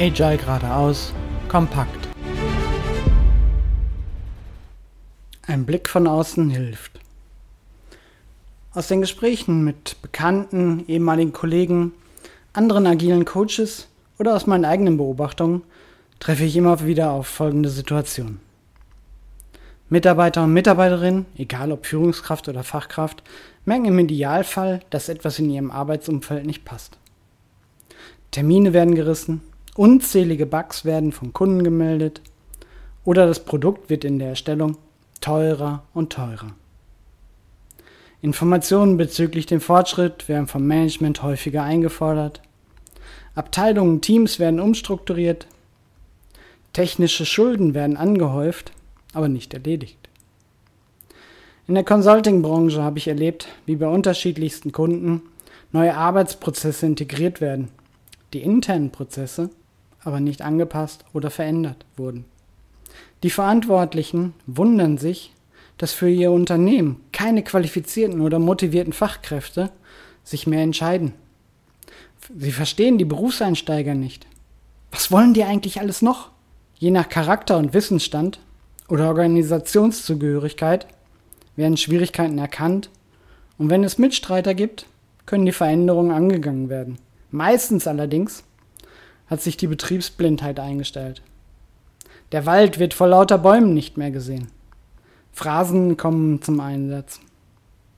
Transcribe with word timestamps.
Agile 0.00 0.38
geradeaus, 0.38 1.12
kompakt. 1.46 2.08
Ein 5.46 5.66
Blick 5.66 5.90
von 5.90 6.06
außen 6.06 6.48
hilft. 6.48 6.98
Aus 8.72 8.88
den 8.88 9.02
Gesprächen 9.02 9.62
mit 9.62 10.00
Bekannten, 10.00 10.86
ehemaligen 10.88 11.34
Kollegen, 11.34 11.92
anderen 12.54 12.86
agilen 12.86 13.26
Coaches 13.26 13.88
oder 14.18 14.34
aus 14.34 14.46
meinen 14.46 14.64
eigenen 14.64 14.96
Beobachtungen 14.96 15.64
treffe 16.18 16.44
ich 16.44 16.56
immer 16.56 16.82
wieder 16.86 17.10
auf 17.10 17.26
folgende 17.26 17.68
Situation. 17.68 18.40
Mitarbeiter 19.90 20.44
und 20.44 20.54
Mitarbeiterinnen, 20.54 21.26
egal 21.36 21.72
ob 21.72 21.84
Führungskraft 21.84 22.48
oder 22.48 22.64
Fachkraft, 22.64 23.22
merken 23.66 23.84
im 23.84 23.98
Idealfall, 23.98 24.80
dass 24.88 25.10
etwas 25.10 25.38
in 25.38 25.50
ihrem 25.50 25.70
Arbeitsumfeld 25.70 26.46
nicht 26.46 26.64
passt. 26.64 26.96
Termine 28.30 28.72
werden 28.72 28.94
gerissen, 28.94 29.42
unzählige 29.76 30.46
Bugs 30.46 30.84
werden 30.84 31.12
von 31.12 31.32
Kunden 31.32 31.64
gemeldet 31.64 32.20
oder 33.04 33.26
das 33.26 33.44
Produkt 33.44 33.90
wird 33.90 34.04
in 34.04 34.18
der 34.18 34.30
Erstellung 34.30 34.76
teurer 35.20 35.84
und 35.94 36.12
teurer. 36.12 36.52
Informationen 38.22 38.96
bezüglich 38.96 39.46
dem 39.46 39.60
Fortschritt 39.60 40.28
werden 40.28 40.46
vom 40.46 40.66
Management 40.66 41.22
häufiger 41.22 41.62
eingefordert. 41.62 42.42
Abteilungen 43.34 43.94
und 43.94 44.02
Teams 44.02 44.38
werden 44.38 44.60
umstrukturiert. 44.60 45.46
Technische 46.72 47.24
Schulden 47.24 47.72
werden 47.74 47.96
angehäuft, 47.96 48.72
aber 49.14 49.28
nicht 49.28 49.54
erledigt. 49.54 49.96
In 51.66 51.74
der 51.74 51.84
Consulting-Branche 51.84 52.82
habe 52.82 52.98
ich 52.98 53.08
erlebt, 53.08 53.48
wie 53.64 53.76
bei 53.76 53.86
unterschiedlichsten 53.86 54.72
Kunden 54.72 55.22
neue 55.72 55.94
Arbeitsprozesse 55.94 56.84
integriert 56.84 57.40
werden, 57.40 57.68
die 58.32 58.42
internen 58.42 58.90
Prozesse 58.90 59.50
aber 60.02 60.20
nicht 60.20 60.42
angepasst 60.42 61.04
oder 61.12 61.30
verändert 61.30 61.84
wurden. 61.96 62.24
Die 63.22 63.30
Verantwortlichen 63.30 64.34
wundern 64.46 64.98
sich, 64.98 65.32
dass 65.78 65.92
für 65.92 66.08
ihr 66.08 66.30
Unternehmen 66.30 67.00
keine 67.12 67.42
qualifizierten 67.42 68.20
oder 68.20 68.38
motivierten 68.38 68.92
Fachkräfte 68.92 69.70
sich 70.24 70.46
mehr 70.46 70.62
entscheiden. 70.62 71.14
Sie 72.36 72.52
verstehen 72.52 72.98
die 72.98 73.04
Berufseinsteiger 73.04 73.94
nicht. 73.94 74.26
Was 74.90 75.10
wollen 75.10 75.34
die 75.34 75.44
eigentlich 75.44 75.80
alles 75.80 76.02
noch? 76.02 76.30
Je 76.76 76.90
nach 76.90 77.08
Charakter 77.08 77.58
und 77.58 77.74
Wissensstand 77.74 78.40
oder 78.88 79.08
Organisationszugehörigkeit 79.08 80.86
werden 81.56 81.76
Schwierigkeiten 81.76 82.38
erkannt 82.38 82.90
und 83.58 83.70
wenn 83.70 83.84
es 83.84 83.98
Mitstreiter 83.98 84.54
gibt, 84.54 84.86
können 85.26 85.46
die 85.46 85.52
Veränderungen 85.52 86.10
angegangen 86.10 86.68
werden. 86.68 86.98
Meistens 87.30 87.86
allerdings 87.86 88.42
hat 89.30 89.40
sich 89.40 89.56
die 89.56 89.68
Betriebsblindheit 89.68 90.58
eingestellt. 90.60 91.22
Der 92.32 92.46
Wald 92.46 92.78
wird 92.78 92.92
vor 92.92 93.06
lauter 93.06 93.38
Bäumen 93.38 93.72
nicht 93.72 93.96
mehr 93.96 94.10
gesehen. 94.10 94.48
Phrasen 95.32 95.96
kommen 95.96 96.42
zum 96.42 96.60
Einsatz. 96.60 97.20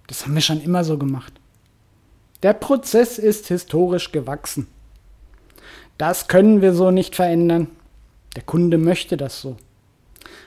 Das 0.06 0.24
haben 0.24 0.34
wir 0.34 0.42
schon 0.42 0.62
immer 0.62 0.84
so 0.84 0.98
gemacht. 0.98 1.32
Der 2.42 2.52
Prozess 2.52 3.18
ist 3.18 3.48
historisch 3.48 4.12
gewachsen. 4.12 4.66
Das 5.96 6.28
können 6.28 6.60
wir 6.60 6.74
so 6.74 6.90
nicht 6.90 7.16
verändern. 7.16 7.68
Der 8.36 8.42
Kunde 8.42 8.78
möchte 8.78 9.16
das 9.16 9.40
so. 9.40 9.56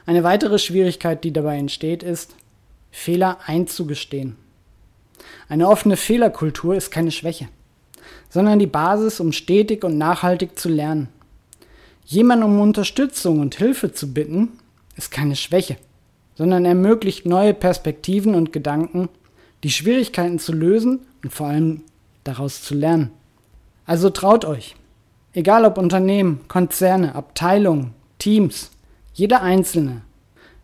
Eine 0.05 0.23
weitere 0.23 0.59
Schwierigkeit, 0.59 1.23
die 1.23 1.33
dabei 1.33 1.57
entsteht, 1.57 2.03
ist, 2.03 2.35
Fehler 2.91 3.39
einzugestehen. 3.45 4.35
Eine 5.47 5.67
offene 5.67 5.97
Fehlerkultur 5.97 6.75
ist 6.75 6.91
keine 6.91 7.11
Schwäche, 7.11 7.47
sondern 8.29 8.59
die 8.59 8.67
Basis, 8.67 9.19
um 9.19 9.31
stetig 9.31 9.83
und 9.83 9.97
nachhaltig 9.97 10.57
zu 10.57 10.69
lernen. 10.69 11.09
Jemand 12.05 12.43
um 12.43 12.59
Unterstützung 12.59 13.39
und 13.39 13.55
Hilfe 13.55 13.91
zu 13.91 14.13
bitten, 14.13 14.59
ist 14.95 15.11
keine 15.11 15.35
Schwäche, 15.35 15.77
sondern 16.35 16.65
ermöglicht 16.65 17.25
neue 17.25 17.53
Perspektiven 17.53 18.35
und 18.35 18.53
Gedanken, 18.53 19.09
die 19.63 19.71
Schwierigkeiten 19.71 20.37
zu 20.37 20.53
lösen 20.53 20.99
und 21.23 21.33
vor 21.33 21.47
allem 21.47 21.81
daraus 22.23 22.61
zu 22.61 22.75
lernen. 22.75 23.11
Also 23.85 24.09
traut 24.09 24.45
euch. 24.45 24.75
Egal 25.33 25.65
ob 25.65 25.77
Unternehmen, 25.77 26.41
Konzerne, 26.47 27.15
Abteilungen, 27.15 27.93
Teams, 28.19 28.71
jeder 29.13 29.41
Einzelne. 29.41 30.01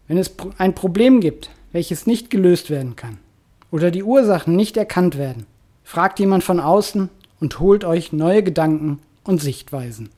Wenn 0.07 0.17
es 0.17 0.34
ein 0.57 0.75
Problem 0.75 1.22
gibt, 1.22 1.50
welches 1.72 2.06
nicht 2.06 2.29
gelöst 2.29 2.69
werden 2.69 2.95
kann 2.95 3.17
oder 3.72 3.91
die 3.91 4.03
Ursachen 4.03 4.56
nicht 4.56 4.78
erkannt 4.78 5.17
werden, 5.17 5.45
fragt 5.84 6.19
jemand 6.19 6.44
von 6.44 6.59
außen 6.59 7.09
und 7.41 7.59
holt 7.59 7.84
euch 7.84 8.13
neue 8.13 8.44
Gedanken 8.44 9.00
und 9.25 9.41
Sichtweisen. 9.41 10.09